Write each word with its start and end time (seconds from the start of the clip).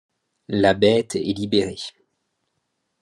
La 0.47 0.73
bête 0.73 1.15
est 1.15 1.31
libérée. 1.37 1.77